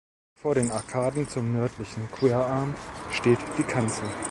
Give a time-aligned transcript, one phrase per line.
[0.33, 2.73] Vor den Arkaden zum nördlichen Querarm
[3.11, 4.09] steht die Kanzel.